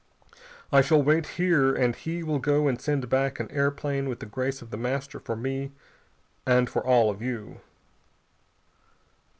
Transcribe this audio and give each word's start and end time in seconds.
I 0.71 0.81
shall 0.81 1.03
wait 1.03 1.27
here 1.37 1.75
and 1.75 1.95
he 1.95 2.23
will 2.23 2.39
go 2.39 2.67
and 2.67 2.81
send 2.81 3.07
back 3.07 3.39
an 3.39 3.51
airplane 3.51 4.09
with 4.09 4.17
the 4.19 4.25
grace 4.25 4.63
of 4.63 4.71
The 4.71 4.77
Master 4.77 5.19
for 5.19 5.35
me 5.35 5.73
and 6.43 6.67
for 6.67 6.83
all 6.83 7.11
of 7.11 7.21
you." 7.21 7.61